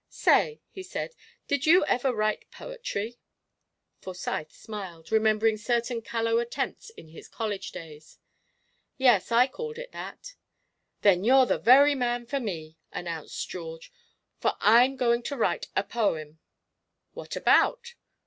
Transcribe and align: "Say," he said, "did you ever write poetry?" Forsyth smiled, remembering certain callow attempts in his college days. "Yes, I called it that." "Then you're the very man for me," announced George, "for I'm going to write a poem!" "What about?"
"Say," 0.09 0.61
he 0.71 0.81
said, 0.81 1.13
"did 1.47 1.67
you 1.67 1.85
ever 1.85 2.11
write 2.11 2.49
poetry?" 2.49 3.19
Forsyth 3.99 4.51
smiled, 4.51 5.11
remembering 5.11 5.57
certain 5.57 6.01
callow 6.01 6.39
attempts 6.39 6.89
in 6.89 7.09
his 7.09 7.27
college 7.27 7.71
days. 7.71 8.17
"Yes, 8.97 9.31
I 9.31 9.45
called 9.45 9.77
it 9.77 9.91
that." 9.91 10.33
"Then 11.03 11.23
you're 11.23 11.45
the 11.45 11.59
very 11.59 11.93
man 11.93 12.25
for 12.25 12.39
me," 12.39 12.79
announced 12.91 13.47
George, 13.47 13.93
"for 14.39 14.55
I'm 14.59 14.95
going 14.95 15.21
to 15.21 15.37
write 15.37 15.67
a 15.75 15.83
poem!" 15.83 16.39
"What 17.13 17.35
about?" 17.35 17.93